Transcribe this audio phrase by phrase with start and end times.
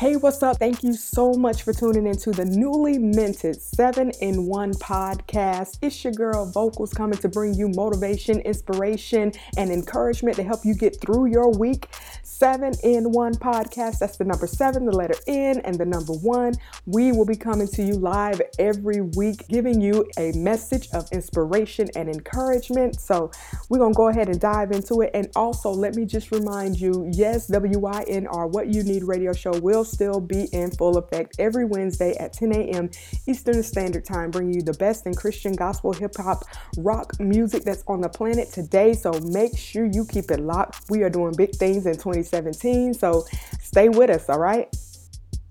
[0.00, 0.58] Hey, what's up?
[0.58, 5.78] Thank you so much for tuning into the newly minted 7 in 1 podcast.
[5.82, 10.74] It's your girl Vocals coming to bring you motivation, inspiration, and encouragement to help you
[10.74, 11.86] get through your week.
[12.24, 14.00] 7 in 1 podcast.
[14.00, 16.54] That's the number 7, the letter N, and the number 1.
[16.86, 21.88] We will be coming to you live every week, giving you a message of inspiration
[21.94, 23.00] and encouragement.
[23.00, 23.30] So,
[23.68, 25.12] we're going to go ahead and dive into it.
[25.14, 29.83] And also, let me just remind you yes, WYNR, What You Need radio show will
[29.84, 32.90] will still be in full effect every Wednesday at 10 a.m.
[33.26, 36.44] Eastern Standard Time, bringing you the best in Christian gospel, hip hop,
[36.78, 38.94] rock music that's on the planet today.
[38.94, 40.88] So make sure you keep it locked.
[40.88, 43.24] We are doing big things in 2017, so
[43.60, 44.74] stay with us, all right?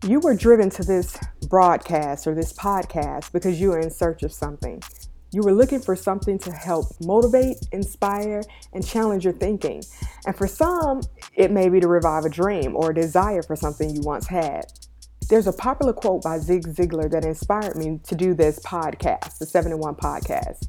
[0.05, 4.33] You were driven to this broadcast or this podcast because you are in search of
[4.33, 4.81] something.
[5.33, 9.81] You were looking for something to help motivate, inspire, and challenge your thinking.
[10.27, 11.01] And for some,
[11.33, 14.65] it may be to revive a dream or a desire for something you once had.
[15.29, 19.47] There's a popular quote by Zig Ziglar that inspired me to do this podcast, the
[19.47, 20.67] 7 in 1 podcast.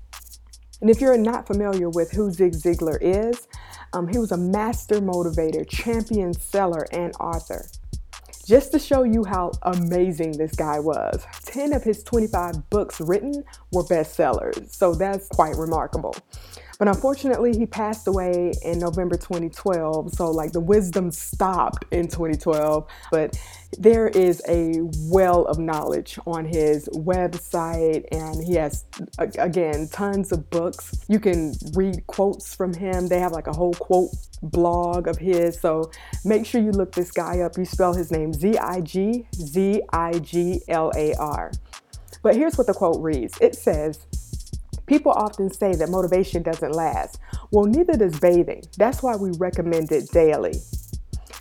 [0.80, 3.46] And if you're not familiar with who Zig Ziglar is,
[3.92, 7.66] um, he was a master motivator, champion seller, and author.
[8.46, 13.42] Just to show you how amazing this guy was, 10 of his 25 books written
[13.72, 16.14] were bestsellers, so that's quite remarkable.
[16.78, 20.12] But unfortunately, he passed away in November 2012.
[20.12, 22.86] So, like, the wisdom stopped in 2012.
[23.10, 23.38] But
[23.78, 24.80] there is a
[25.10, 28.84] well of knowledge on his website, and he has,
[29.18, 31.04] again, tons of books.
[31.08, 33.08] You can read quotes from him.
[33.08, 34.10] They have like a whole quote
[34.42, 35.60] blog of his.
[35.60, 35.90] So,
[36.24, 37.56] make sure you look this guy up.
[37.56, 41.52] You spell his name Z I G Z I G L A R.
[42.22, 44.06] But here's what the quote reads it says,
[44.86, 47.18] People often say that motivation doesn't last.
[47.50, 48.64] Well, neither does bathing.
[48.76, 50.54] That's why we recommend it daily.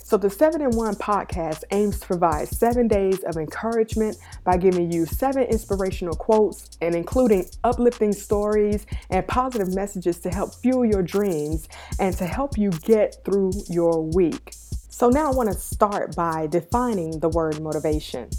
[0.04, 4.92] So, the 7 in 1 podcast aims to provide seven days of encouragement by giving
[4.92, 11.02] you seven inspirational quotes and including uplifting stories and positive messages to help fuel your
[11.02, 11.68] dreams
[12.00, 14.54] and to help you get through your week.
[14.90, 18.30] So, now I want to start by defining the word motivation.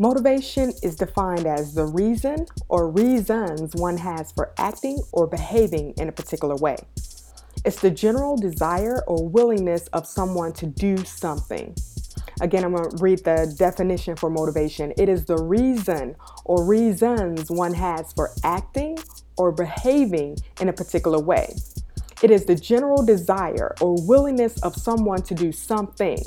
[0.00, 6.08] Motivation is defined as the reason or reasons one has for acting or behaving in
[6.08, 6.76] a particular way.
[7.64, 11.74] It's the general desire or willingness of someone to do something.
[12.40, 14.92] Again, I'm going to read the definition for motivation.
[14.96, 18.98] It is the reason or reasons one has for acting
[19.36, 21.56] or behaving in a particular way.
[22.22, 26.22] It is the general desire or willingness of someone to do something.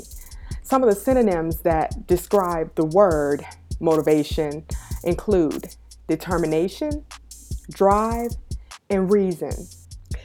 [0.62, 3.44] Some of the synonyms that describe the word
[3.82, 4.64] motivation
[5.04, 5.74] include
[6.08, 7.04] determination,
[7.70, 8.30] drive,
[8.88, 9.52] and reason.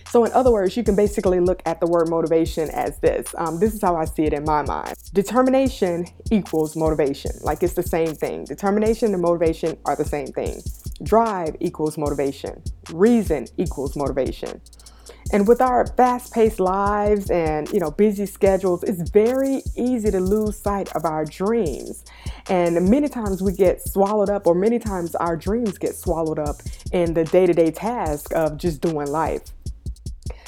[0.10, 3.28] So, in other words, you can basically look at the word motivation as this.
[3.38, 4.96] Um, this is how I see it in my mind.
[5.14, 8.46] Determination equals motivation, like it's the same thing.
[8.46, 10.62] Determination and motivation are the same thing.
[11.04, 12.64] Drive equals motivation,
[12.94, 14.62] reason equals motivation.
[15.34, 20.58] And with our fast-paced lives and you know busy schedules, it's very easy to lose
[20.58, 22.06] sight of our dreams.
[22.50, 26.56] And many times we get swallowed up, or many times our dreams get swallowed up
[26.94, 29.42] in the day-to-day task of just doing life.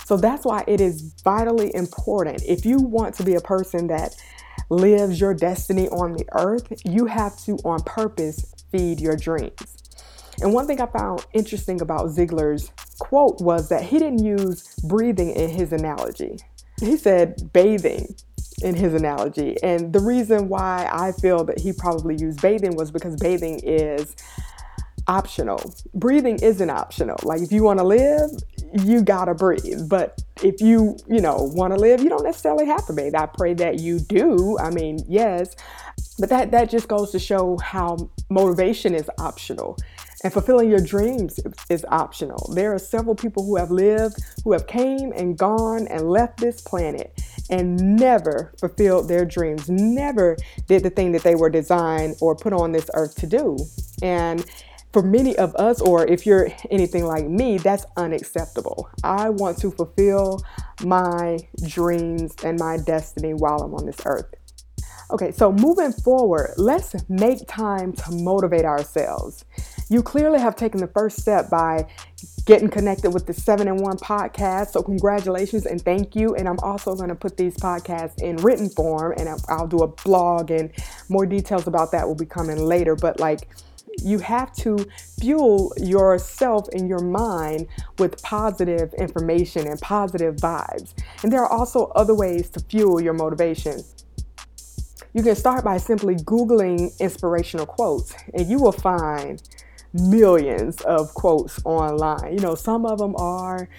[0.05, 2.41] So that's why it is vitally important.
[2.47, 4.15] If you want to be a person that
[4.69, 9.77] lives your destiny on the earth, you have to, on purpose, feed your dreams.
[10.41, 15.31] And one thing I found interesting about Ziglar's quote was that he didn't use breathing
[15.31, 16.37] in his analogy.
[16.79, 18.15] He said bathing
[18.61, 19.55] in his analogy.
[19.63, 24.15] And the reason why I feel that he probably used bathing was because bathing is
[25.07, 25.73] optional.
[25.93, 27.17] Breathing isn't optional.
[27.23, 28.29] Like if you want to live,
[28.73, 29.89] you gotta breathe.
[29.89, 33.15] But if you, you know, want to live, you don't necessarily have to bathe.
[33.15, 34.57] I pray that you do.
[34.59, 35.55] I mean, yes.
[36.19, 39.77] But that that just goes to show how motivation is optional.
[40.23, 42.51] And fulfilling your dreams is optional.
[42.53, 46.59] There are several people who have lived, who have came and gone and left this
[46.61, 50.37] planet and never fulfilled their dreams, never
[50.67, 53.57] did the thing that they were designed or put on this earth to do.
[54.01, 54.45] And
[54.91, 58.89] for many of us, or if you're anything like me, that's unacceptable.
[59.03, 60.41] I want to fulfill
[60.83, 64.33] my dreams and my destiny while I'm on this earth.
[65.11, 69.43] Okay, so moving forward, let's make time to motivate ourselves.
[69.89, 71.87] You clearly have taken the first step by
[72.45, 74.71] getting connected with the 7 in 1 podcast.
[74.71, 76.35] So, congratulations and thank you.
[76.35, 79.87] And I'm also going to put these podcasts in written form and I'll do a
[79.87, 80.71] blog, and
[81.09, 82.95] more details about that will be coming later.
[82.95, 83.49] But, like,
[84.03, 84.77] you have to
[85.19, 90.93] fuel yourself and your mind with positive information and positive vibes.
[91.23, 93.83] And there are also other ways to fuel your motivation.
[95.13, 99.41] you can start by simply Googling inspirational quotes, and you will find
[99.93, 102.33] millions of quotes online.
[102.33, 103.69] You know, some of them are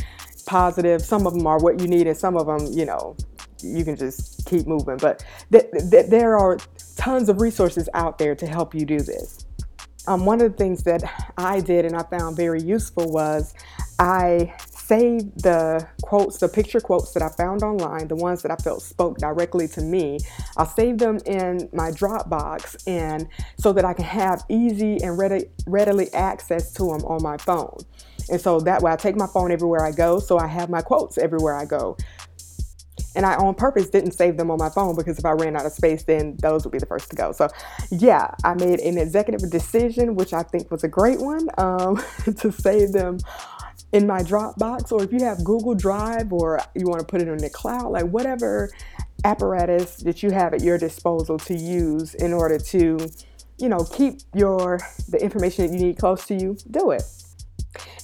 [0.47, 3.17] positive, some of them are what you need, and some of them, you know,
[3.63, 4.97] you can just keep moving.
[4.97, 6.59] But th- th- there are
[6.97, 9.47] tons of resources out there to help you do this.
[10.07, 11.03] Um, one of the things that
[11.37, 13.55] I did and I found very useful was
[13.99, 14.55] I
[14.91, 18.83] saved the quotes, the picture quotes that I found online, the ones that I felt
[18.83, 20.19] spoke directly to me.
[20.57, 25.45] I'll save them in my Dropbox and so that I can have easy and ready,
[25.65, 27.79] readily access to them on my phone.
[28.31, 30.83] And so that way I take my phone everywhere I go, so I have my
[30.83, 31.97] quotes everywhere I go.
[33.15, 35.67] And I on purpose didn't save them on my phone because if I ran out
[35.67, 37.31] of space, then those would be the first to go.
[37.31, 37.49] So,
[37.93, 42.03] yeah, I made an executive decision, which I think was a great one, um,
[42.39, 43.19] to save them
[43.93, 44.93] in my Dropbox.
[44.93, 47.91] Or if you have Google Drive or you want to put it in the cloud,
[47.93, 48.71] like whatever
[49.25, 52.99] apparatus that you have at your disposal to use in order to,
[53.59, 57.03] you know, keep your the information that you need close to you, do it.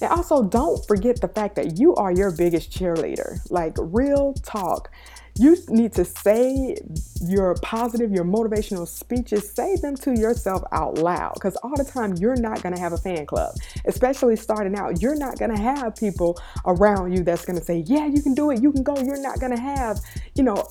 [0.01, 3.39] And also, don't forget the fact that you are your biggest cheerleader.
[3.49, 4.91] Like, real talk.
[5.39, 6.77] You need to say
[7.21, 11.35] your positive, your motivational speeches, say them to yourself out loud.
[11.35, 13.55] Because all the time, you're not going to have a fan club,
[13.85, 15.01] especially starting out.
[15.01, 18.33] You're not going to have people around you that's going to say, Yeah, you can
[18.33, 18.97] do it, you can go.
[18.97, 19.99] You're not going to have,
[20.35, 20.67] you know,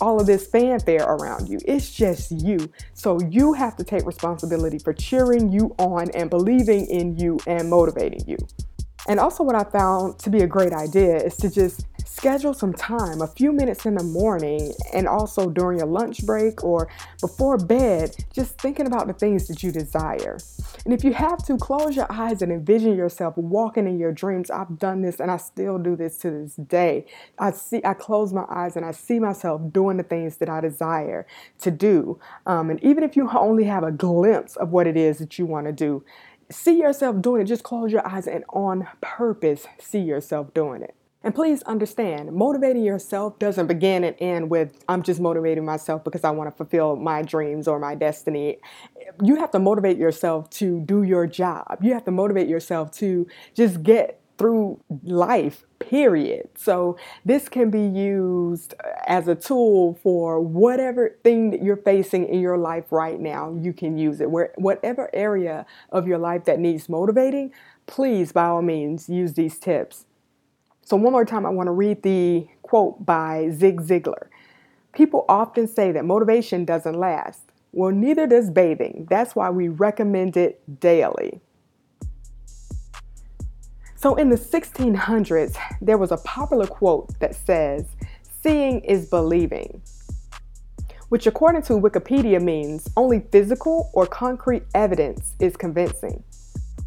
[0.00, 1.58] all of this fanfare around you.
[1.64, 2.70] It's just you.
[2.94, 7.70] So you have to take responsibility for cheering you on and believing in you and
[7.70, 8.36] motivating you.
[9.08, 12.72] And also, what I found to be a great idea is to just schedule some
[12.72, 16.88] time, a few minutes in the morning, and also during your lunch break or
[17.20, 20.36] before bed, just thinking about the things that you desire.
[20.84, 24.50] And if you have to, close your eyes and envision yourself walking in your dreams.
[24.50, 27.06] I've done this and I still do this to this day.
[27.38, 30.60] I see, I close my eyes and I see myself doing the things that I
[30.60, 31.26] desire
[31.60, 32.18] to do.
[32.46, 35.46] Um, and even if you only have a glimpse of what it is that you
[35.46, 36.04] want to do,
[36.50, 37.44] see yourself doing it.
[37.44, 40.94] Just close your eyes and on purpose see yourself doing it.
[41.22, 46.24] And please understand, motivating yourself doesn't begin and end with, I'm just motivating myself because
[46.24, 48.56] I want to fulfill my dreams or my destiny.
[49.22, 51.78] You have to motivate yourself to do your job.
[51.82, 56.48] You have to motivate yourself to just get through life, period.
[56.54, 56.96] So,
[57.26, 62.40] this can be used uh, as a tool for whatever thing that you're facing in
[62.40, 63.54] your life right now.
[63.60, 64.30] You can use it.
[64.30, 67.52] Where, whatever area of your life that needs motivating,
[67.86, 70.06] please, by all means, use these tips.
[70.90, 74.26] So, one more time, I want to read the quote by Zig Ziglar.
[74.92, 77.42] People often say that motivation doesn't last.
[77.70, 79.06] Well, neither does bathing.
[79.08, 81.42] That's why we recommend it daily.
[83.94, 87.86] So in the 1600s, there was a popular quote that says,
[88.42, 89.80] Seeing is believing,
[91.08, 96.24] which according to Wikipedia means only physical or concrete evidence is convincing.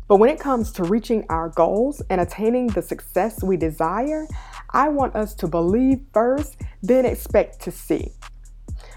[0.07, 4.27] But when it comes to reaching our goals and attaining the success we desire,
[4.71, 8.11] I want us to believe first, then expect to see.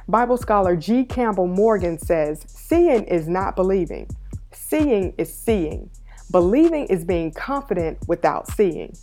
[0.08, 1.04] Bible scholar G.
[1.04, 4.08] Campbell Morgan says, Seeing is not believing,
[4.52, 5.90] seeing is seeing.
[6.30, 8.96] Believing is being confident without seeing.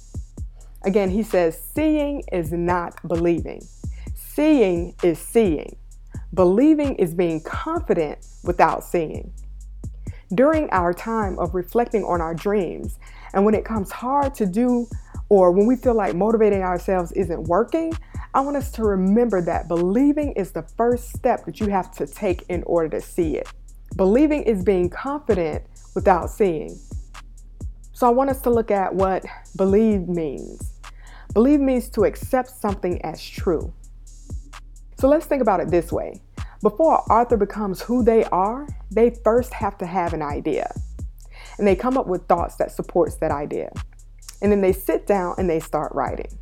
[0.83, 3.61] Again, he says, seeing is not believing.
[4.15, 5.77] Seeing is seeing.
[6.33, 9.31] Believing is being confident without seeing.
[10.33, 12.97] During our time of reflecting on our dreams,
[13.33, 14.87] and when it comes hard to do,
[15.29, 17.93] or when we feel like motivating ourselves isn't working,
[18.33, 22.07] I want us to remember that believing is the first step that you have to
[22.07, 23.47] take in order to see it.
[23.95, 25.63] Believing is being confident
[25.93, 26.79] without seeing.
[27.91, 29.23] So I want us to look at what
[29.55, 30.79] believe means.
[31.33, 33.71] Believe means to accept something as true.
[34.97, 36.22] So let's think about it this way.
[36.63, 40.73] Before an author becomes who they are, they first have to have an idea.
[41.57, 43.69] And they come up with thoughts that supports that idea.
[44.41, 46.39] And then they sit down and they start writing.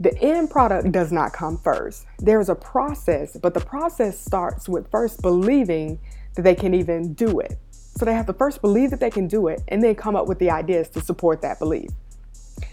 [0.00, 2.04] The end product does not come first.
[2.18, 6.00] There's a process, but the process starts with first believing
[6.34, 7.58] that they can even do it.
[7.70, 10.26] So they have to first believe that they can do it and then come up
[10.26, 11.90] with the ideas to support that belief.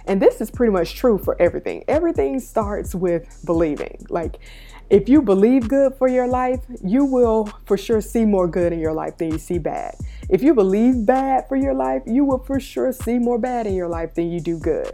[0.05, 1.83] And this is pretty much true for everything.
[1.87, 4.05] Everything starts with believing.
[4.09, 4.39] Like,
[4.89, 8.79] if you believe good for your life, you will for sure see more good in
[8.79, 9.95] your life than you see bad.
[10.29, 13.73] If you believe bad for your life, you will for sure see more bad in
[13.73, 14.91] your life than you do good.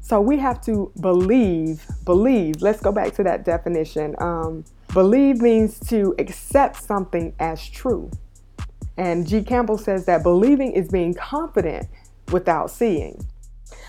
[0.00, 2.62] So we have to believe, believe.
[2.62, 4.14] Let's go back to that definition.
[4.18, 8.10] Um, believe means to accept something as true.
[8.96, 9.42] And G.
[9.42, 11.88] Campbell says that believing is being confident
[12.30, 13.26] without seeing.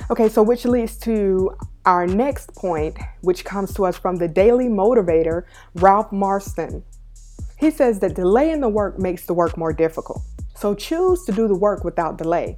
[0.10, 4.68] Okay, so which leads to our next point, which comes to us from the Daily
[4.68, 5.44] Motivator,
[5.76, 6.84] Ralph Marston.
[7.58, 10.22] He says that delaying the work makes the work more difficult.
[10.56, 12.58] So choose to do the work without delay.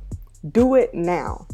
[0.52, 1.48] Do it now.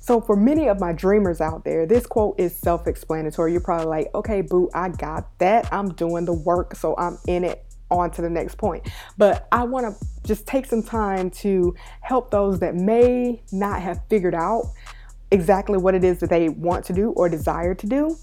[0.00, 3.52] So, for many of my dreamers out there, this quote is self explanatory.
[3.52, 5.72] You're probably like, okay, boo, I got that.
[5.72, 8.88] I'm doing the work, so I'm in it on to the next point.
[9.18, 14.00] But I want to just take some time to help those that may not have
[14.08, 14.64] figured out
[15.30, 18.16] exactly what it is that they want to do or desire to do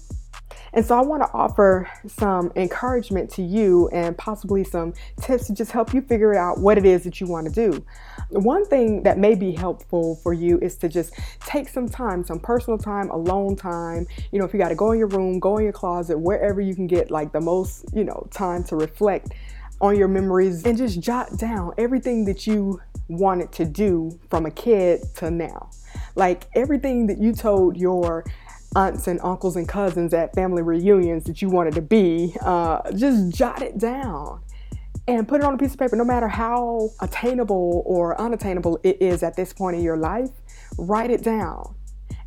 [0.74, 5.54] and so I want to offer some encouragement to you and possibly some tips to
[5.54, 7.84] just help you figure out what it is that you want to do.
[8.30, 12.40] One thing that may be helpful for you is to just take some time, some
[12.40, 14.06] personal time, alone time.
[14.30, 16.60] You know, if you got to go in your room, go in your closet, wherever
[16.60, 19.32] you can get like the most, you know, time to reflect
[19.82, 24.50] on your memories and just jot down everything that you wanted to do from a
[24.50, 25.68] kid to now.
[26.14, 28.24] Like everything that you told your
[28.76, 33.34] aunts and uncles and cousins at family reunions that you wanted to be, uh, just
[33.34, 34.40] jot it down
[35.08, 35.96] and put it on a piece of paper.
[35.96, 40.30] No matter how attainable or unattainable it is at this point in your life,
[40.78, 41.74] write it down.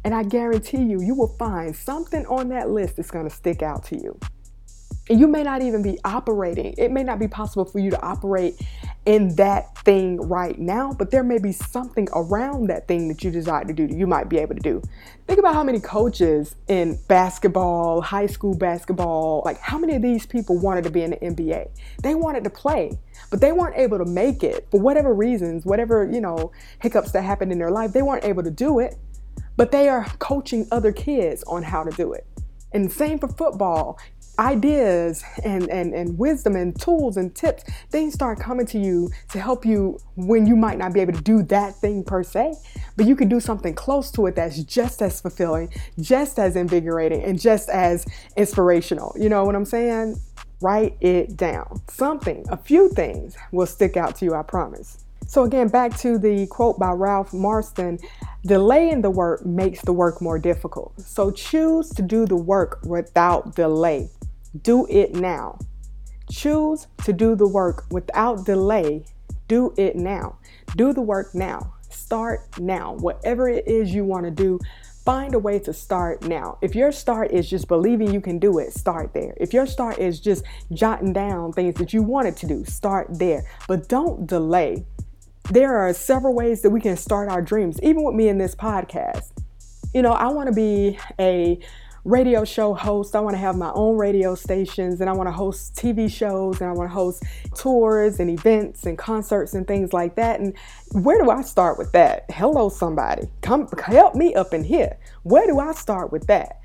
[0.03, 3.63] And I guarantee you, you will find something on that list that's going to stick
[3.63, 4.19] out to you.
[5.09, 6.73] And you may not even be operating.
[6.77, 8.59] It may not be possible for you to operate
[9.05, 13.29] in that thing right now, but there may be something around that thing that you
[13.29, 14.81] desire to do that you might be able to do.
[15.27, 20.25] Think about how many coaches in basketball, high school basketball, like how many of these
[20.25, 21.69] people wanted to be in the NBA?
[22.01, 22.97] They wanted to play,
[23.29, 27.23] but they weren't able to make it for whatever reasons, whatever, you know, hiccups that
[27.23, 28.95] happened in their life, they weren't able to do it,
[29.55, 32.25] but they are coaching other kids on how to do it.
[32.75, 33.97] And same for football
[34.39, 39.39] ideas and, and, and wisdom and tools and tips, things start coming to you to
[39.39, 42.53] help you when you might not be able to do that thing per se,
[42.95, 47.23] but you can do something close to it that's just as fulfilling, just as invigorating,
[47.23, 49.15] and just as inspirational.
[49.19, 50.19] You know what I'm saying?
[50.61, 51.81] Write it down.
[51.89, 55.05] Something, a few things will stick out to you, I promise.
[55.27, 57.99] So, again, back to the quote by Ralph Marston
[58.45, 60.93] delaying the work makes the work more difficult.
[61.01, 64.09] So, choose to do the work without delay.
[64.61, 65.59] Do it now.
[66.31, 69.05] Choose to do the work without delay.
[69.47, 70.37] Do it now.
[70.75, 71.73] Do the work now.
[71.89, 72.93] Start now.
[72.93, 74.59] Whatever it is you want to do,
[75.05, 76.57] find a way to start now.
[76.61, 79.35] If your start is just believing you can do it, start there.
[79.37, 80.43] If your start is just
[80.73, 83.43] jotting down things that you wanted to do, start there.
[83.67, 84.85] But don't delay.
[85.51, 88.55] There are several ways that we can start our dreams, even with me in this
[88.55, 89.31] podcast.
[89.93, 91.59] You know, I want to be a
[92.05, 93.15] radio show host.
[93.15, 96.61] I want to have my own radio stations and I want to host TV shows
[96.61, 97.23] and I want to host
[97.55, 100.39] tours and events and concerts and things like that.
[100.39, 100.55] And
[100.91, 102.25] where do I start with that?
[102.29, 103.23] Hello, somebody.
[103.41, 104.97] Come help me up in here.
[105.23, 106.61] Where do I start with that?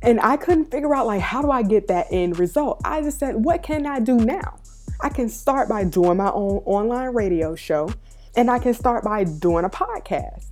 [0.00, 2.80] And I couldn't figure out like how do I get that end result?
[2.84, 4.60] I just said, what can I do now?
[5.00, 7.90] I can start by doing my own online radio show
[8.36, 10.46] and I can start by doing a podcast.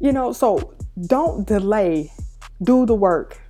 [0.00, 0.74] You know, so
[1.06, 2.12] don't delay,
[2.60, 3.43] do the work,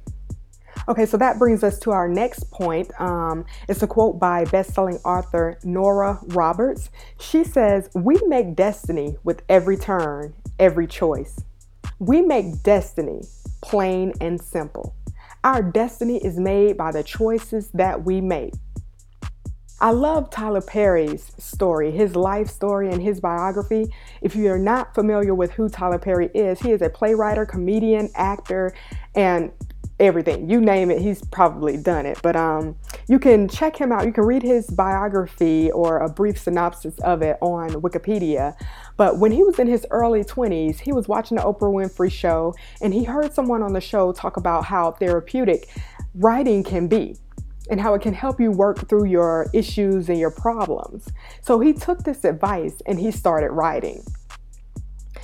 [0.89, 2.91] Okay, so that brings us to our next point.
[3.01, 6.91] Um, it's a quote by best-selling author Nora Roberts.
[7.19, 11.41] She says, "We make destiny with every turn, every choice.
[11.99, 13.23] We make destiny
[13.63, 14.95] plain and simple.
[15.43, 18.55] Our destiny is made by the choices that we make."
[19.81, 23.93] I love Tyler Perry's story, his life story, and his biography.
[24.23, 28.09] If you are not familiar with who Tyler Perry is, he is a playwright, comedian,
[28.15, 28.73] actor,
[29.15, 29.51] and
[30.01, 30.51] everything.
[30.51, 32.19] You name it he's probably done it.
[32.23, 32.77] But um
[33.09, 34.07] you can check him out.
[34.07, 38.55] You can read his biography or a brief synopsis of it on wikipedia.
[38.97, 42.55] But when he was in his early 20s he was watching the oprah winfrey show
[42.81, 45.69] and he heard someone on the show talk about how therapeutic
[46.15, 47.17] writing can be
[47.71, 51.09] and how it can help you work through your issues and your problems.
[51.41, 54.05] So he took this advice and he started writing.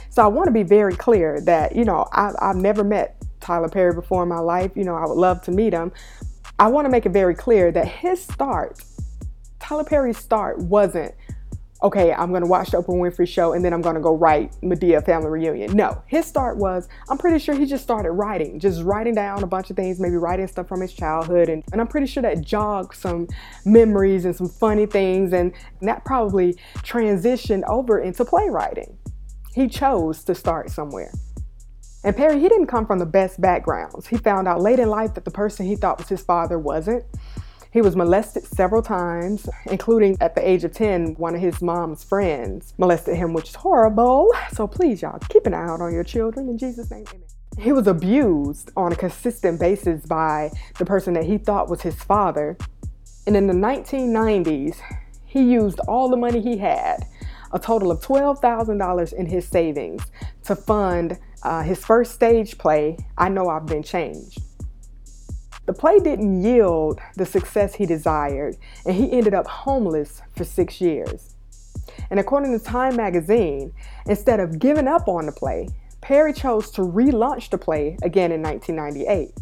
[0.09, 3.20] So I want to be very clear that, you know, I, I've never met
[3.51, 4.71] Tyler Perry before in my life.
[4.77, 5.91] You know, I would love to meet him.
[6.61, 8.81] I want to make it very clear that his start,
[9.59, 11.13] Tyler Perry's start, wasn't
[11.83, 15.03] okay, I'm to watch the Oprah Winfrey show and then I'm to go write Madea
[15.03, 15.75] Family Reunion.
[15.75, 19.47] No, his start was, I'm pretty sure he just started writing, just writing down a
[19.47, 21.49] bunch of things, maybe writing stuff from his childhood.
[21.49, 23.29] And, and I'm pretty sure that jogged some
[23.65, 25.33] memories and some funny things.
[25.33, 28.99] And, and that probably transitioned over into playwriting.
[29.55, 31.11] He chose to start somewhere.
[32.03, 34.07] And Perry, he didn't come from the best backgrounds.
[34.07, 37.05] He found out late in life that the person he thought was his father wasn't.
[37.73, 42.03] He was molested several times, including at the age of 10, one of his mom's
[42.03, 44.33] friends molested him, which is horrible.
[44.53, 47.05] So please, y'all, keep an eye out on your children in Jesus' name.
[47.11, 47.23] Amen.
[47.59, 51.95] He was abused on a consistent basis by the person that he thought was his
[51.95, 52.57] father.
[53.27, 54.79] And in the 1990s,
[55.27, 57.05] he used all the money he had,
[57.53, 60.03] a total of $12,000 in his savings,
[60.45, 64.43] to fund uh, his first stage play, I Know I've Been Changed.
[65.67, 70.81] The play didn't yield the success he desired, and he ended up homeless for six
[70.81, 71.37] years.
[72.11, 73.73] And according to Time magazine,
[74.07, 75.69] instead of giving up on the play,
[76.01, 79.35] Perry chose to relaunch the play again in 1998,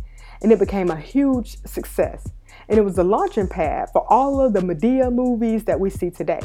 [0.42, 2.28] and it became a huge success.
[2.68, 6.10] And it was the launching pad for all of the Madea movies that we see
[6.10, 6.40] today.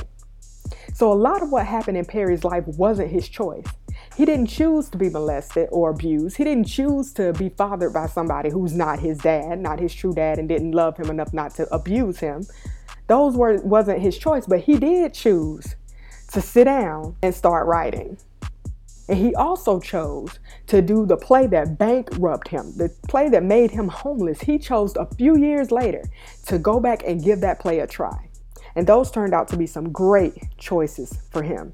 [0.94, 3.66] So, a lot of what happened in Perry's life wasn't his choice.
[4.16, 6.38] He didn't choose to be molested or abused.
[6.38, 10.14] He didn't choose to be fathered by somebody who's not his dad, not his true
[10.14, 12.46] dad, and didn't love him enough not to abuse him.
[13.08, 15.76] Those were wasn't his choice, but he did choose
[16.32, 18.18] to sit down and start writing.
[19.10, 23.72] And he also chose to do the play that bankrupted him, the play that made
[23.72, 24.42] him homeless.
[24.42, 26.04] He chose a few years later
[26.46, 28.30] to go back and give that play a try.
[28.75, 31.74] And those turned out to be some great choices for him.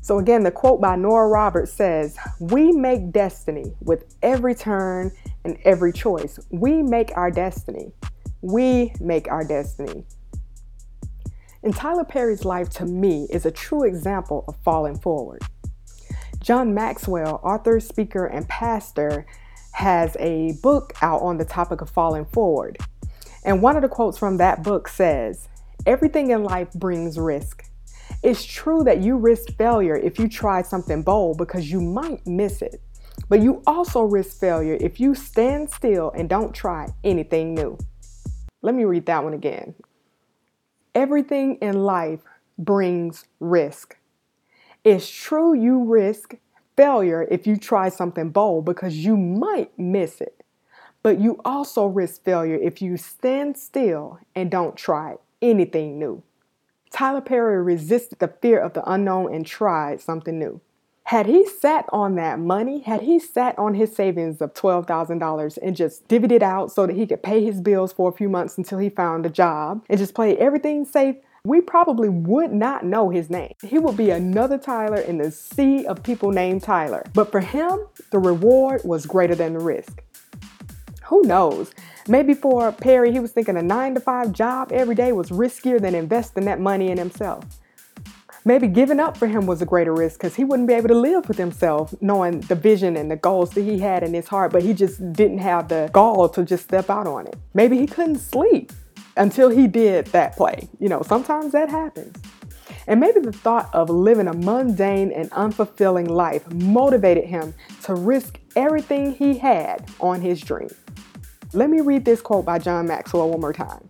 [0.00, 5.12] So, again, the quote by Nora Roberts says, We make destiny with every turn
[5.44, 6.38] and every choice.
[6.50, 7.92] We make our destiny.
[8.40, 10.04] We make our destiny.
[11.62, 15.42] And Tyler Perry's life to me is a true example of falling forward.
[16.40, 19.26] John Maxwell, author, speaker, and pastor,
[19.72, 22.78] has a book out on the topic of falling forward.
[23.44, 25.48] And one of the quotes from that book says,
[25.88, 27.64] Everything in life brings risk.
[28.22, 32.60] It's true that you risk failure if you try something bold because you might miss
[32.60, 32.82] it.
[33.30, 37.78] But you also risk failure if you stand still and don't try anything new.
[38.60, 39.74] Let me read that one again.
[40.94, 42.20] Everything in life
[42.58, 43.96] brings risk.
[44.84, 46.34] It's true you risk
[46.76, 50.44] failure if you try something bold because you might miss it.
[51.02, 56.22] But you also risk failure if you stand still and don't try anything new.
[56.90, 60.60] Tyler Perry resisted the fear of the unknown and tried something new.
[61.04, 65.74] Had he sat on that money, had he sat on his savings of $12,000 and
[65.74, 68.58] just divvied it out so that he could pay his bills for a few months
[68.58, 73.08] until he found a job and just play everything safe, we probably would not know
[73.08, 73.54] his name.
[73.62, 77.02] He would be another Tyler in the sea of people named Tyler.
[77.14, 80.02] But for him, the reward was greater than the risk.
[81.08, 81.72] Who knows?
[82.06, 85.80] Maybe for Perry, he was thinking a nine to five job every day was riskier
[85.80, 87.44] than investing that money in himself.
[88.44, 90.94] Maybe giving up for him was a greater risk because he wouldn't be able to
[90.94, 94.52] live with himself knowing the vision and the goals that he had in his heart,
[94.52, 97.36] but he just didn't have the gall to just step out on it.
[97.54, 98.72] Maybe he couldn't sleep
[99.16, 100.68] until he did that play.
[100.78, 102.16] You know, sometimes that happens.
[102.86, 108.38] And maybe the thought of living a mundane and unfulfilling life motivated him to risk
[108.56, 110.70] everything he had on his dream.
[111.54, 113.88] Let me read this quote by John Maxwell one more time.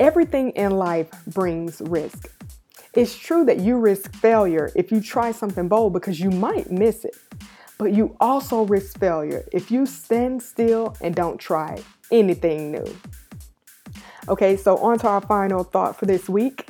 [0.00, 2.30] Everything in life brings risk.
[2.94, 7.04] It's true that you risk failure if you try something bold because you might miss
[7.04, 7.16] it.
[7.76, 12.96] But you also risk failure if you stand still and don't try anything new.
[14.28, 16.68] Okay, so on to our final thought for this week.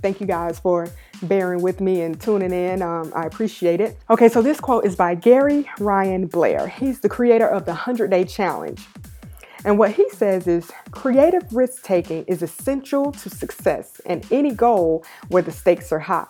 [0.00, 0.88] Thank you guys for
[1.26, 2.82] bearing with me and tuning in.
[2.82, 3.98] Um, I appreciate it.
[4.10, 6.68] Okay, so this quote is by Gary Ryan Blair.
[6.68, 8.80] He's the creator of the 100 Day Challenge.
[9.64, 15.04] And what he says is creative risk taking is essential to success and any goal
[15.28, 16.28] where the stakes are high.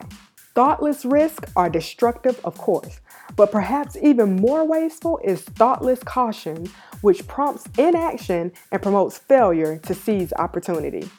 [0.55, 3.01] Thoughtless risks are destructive, of course,
[3.35, 6.69] but perhaps even more wasteful is thoughtless caution,
[7.01, 11.11] which prompts inaction and promotes failure to seize opportunity.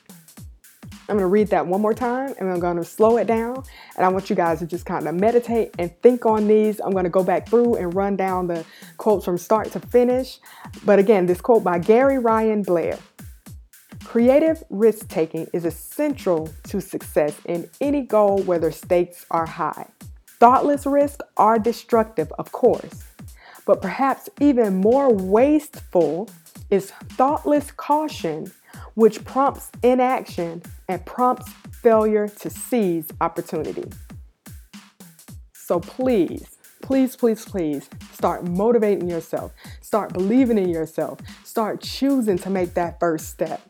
[1.07, 3.63] I'm to read that one more time and I'm to slow it down.
[3.95, 6.79] And I want you guys to just kind of meditate and think on these.
[6.79, 8.65] I'm to go back through and run down the
[8.97, 10.39] quotes from start to finish.
[10.83, 12.97] But again, this quote by Gary Ryan Blair
[14.03, 19.87] Creative risk taking is essential to success in any goal where the stakes are high.
[20.39, 23.03] Thoughtless risks are destructive, of course,
[23.65, 26.29] but perhaps even more wasteful
[26.69, 28.51] is thoughtless caution
[28.95, 33.85] which prompts inaction and prompts failure to seize opportunity.
[35.53, 39.51] So please, please, please, please start motivating yourself.
[39.81, 41.19] Start believing in yourself.
[41.43, 43.61] Start choosing to make that first step.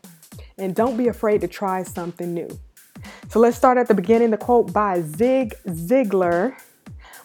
[0.58, 2.48] And don't be afraid to try something new.
[3.28, 4.30] So let's start at the beginning.
[4.30, 6.56] The quote by Zig Ziglar,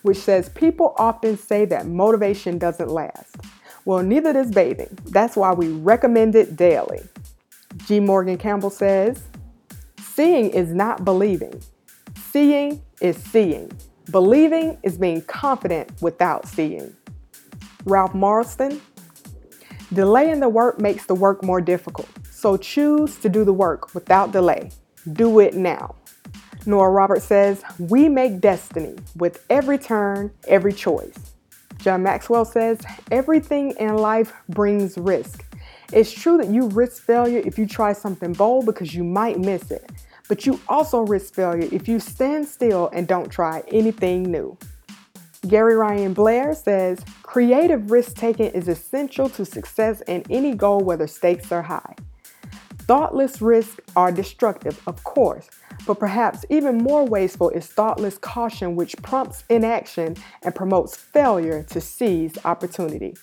[0.02, 3.36] which says, People often say that motivation doesn't last.
[3.86, 4.98] Well, neither does bathing.
[5.06, 7.02] That's why we recommend it daily.
[7.86, 8.00] G.
[8.00, 9.24] Morgan Campbell says,
[10.00, 11.62] Seeing is not believing.
[12.16, 13.72] Seeing is seeing.
[14.12, 16.96] Believing is being confident without seeing.
[17.86, 18.82] Ralph Marston,
[19.94, 22.10] delaying the work makes the work more difficult.
[22.30, 24.72] So choose to do the work without delay.
[25.14, 25.96] Do it now.
[26.66, 31.18] Nora Roberts says, We make destiny with every turn, every choice.
[31.80, 35.44] John Maxwell says, Everything in life brings risk.
[35.94, 39.72] It's true that you risk failure if you try something bold because you might miss
[39.72, 39.92] it,
[40.30, 44.58] but you also risk failure if you stand still and don't try anything new.
[45.48, 51.08] Gary Ryan Blair says, Creative risk taking is essential to success in any goal, whether
[51.08, 51.96] stakes are high.
[52.84, 55.50] Thoughtless risks are destructive, of course,
[55.86, 61.82] but perhaps even more wasteful is thoughtless caution, which prompts inaction and promotes failure to
[61.82, 63.14] seize opportunity.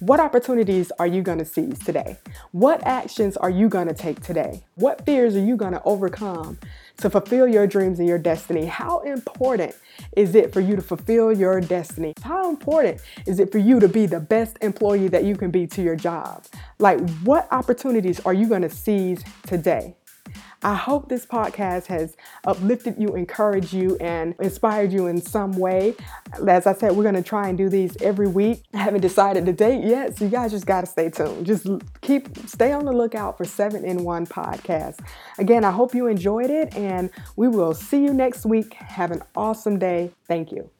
[0.00, 2.16] What opportunities are you going to seize today?
[2.52, 4.62] What actions are you going to take today?
[4.76, 6.58] What fears are you going to overcome
[6.96, 8.64] to fulfill your dreams and your destiny?
[8.64, 9.74] How important
[10.16, 12.14] is it for you to fulfill your destiny?
[12.22, 15.66] How important is it for you to be the best employee that you can be
[15.66, 16.46] to your job?
[16.78, 19.96] Like, what opportunities are you going to seize today?
[20.62, 25.94] I hope this podcast has uplifted you, encouraged you, and inspired you in some way.
[26.46, 28.64] As I said, we're going to try and do these every week.
[28.74, 31.46] I haven't decided the date yet, so you guys just got to stay tuned.
[31.46, 31.66] Just
[32.02, 35.00] keep, stay on the lookout for 7 in 1 podcast.
[35.38, 38.74] Again, I hope you enjoyed it, and we will see you next week.
[38.74, 40.10] Have an awesome day.
[40.26, 40.70] Thank you.